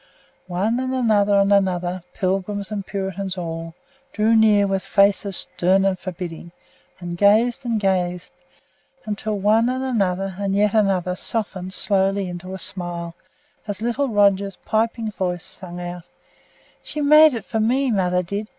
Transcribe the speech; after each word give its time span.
One 0.47 0.79
and 0.79 0.95
another 0.95 1.35
and 1.39 1.53
another, 1.53 2.01
Pilgrims 2.15 2.71
and 2.71 2.83
Puritans 2.83 3.37
all, 3.37 3.75
drew 4.11 4.35
near 4.35 4.65
with 4.65 4.81
faces 4.81 5.37
stern 5.37 5.85
and 5.85 5.99
forbidding, 5.99 6.49
and 6.99 7.15
gazed 7.19 7.65
and 7.67 7.79
gazed, 7.79 8.33
until 9.05 9.37
one 9.37 9.69
and 9.69 9.83
another 9.83 10.37
and 10.39 10.55
yet 10.55 10.73
another 10.73 11.13
softened 11.15 11.73
slowly 11.73 12.27
into 12.27 12.55
a 12.55 12.57
smile 12.57 13.13
as 13.67 13.83
little 13.83 14.07
Roger's 14.09 14.55
piping 14.65 15.11
voice 15.11 15.45
sung 15.45 15.79
out: 15.79 16.07
"She 16.81 16.99
made 17.01 17.35
it 17.35 17.45
for 17.45 17.59
me, 17.59 17.91
mother 17.91 18.23
did. 18.23 18.49